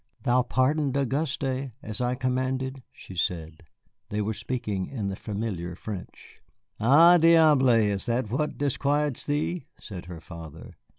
"Thou 0.23 0.41
pardoned 0.41 0.97
Auguste, 0.97 1.43
as 1.83 2.01
I 2.01 2.15
commanded?" 2.15 2.81
she 2.91 3.15
said. 3.15 3.65
They 4.09 4.19
were 4.19 4.33
speaking 4.33 4.87
in 4.87 5.09
the 5.09 5.15
familiar 5.15 5.75
French. 5.75 6.41
"Ha, 6.79 7.19
diable! 7.19 7.69
is 7.69 8.09
it 8.09 8.27
that 8.27 8.31
which 8.31 8.57
disquiets 8.57 9.27
thee?" 9.27 9.67
said 9.79 10.05
her 10.05 10.19
father. 10.19 10.73